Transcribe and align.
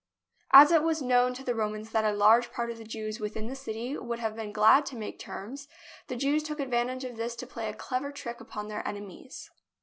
As 0.51 0.71
it 0.71 0.81
was 0.81 0.99
known 1.03 1.35
to 1.35 1.43
the 1.43 1.53
Romans 1.53 1.91
that 1.91 2.03
a 2.03 2.11
large 2.11 2.51
part 2.51 2.71
of 2.71 2.79
the 2.79 2.83
Jews 2.83 3.19
within 3.19 3.45
the 3.45 3.55
city 3.55 3.95
would 3.95 4.17
have 4.17 4.35
been 4.35 4.51
glad 4.51 4.79
JERUSALEM 4.87 4.89
to 4.89 4.95
make 4.99 5.19
terms, 5.19 5.67
the 6.07 6.15
Jews 6.15 6.41
took 6.41 6.59
advantage 6.59 7.03
of 7.03 7.17
this 7.17 7.35
to 7.35 7.45
play 7.45 7.69
a 7.69 7.73
clever 7.75 8.11
trick 8.11 8.41
upon 8.41 8.67
their 8.67 8.85
enemies. 8.87 9.51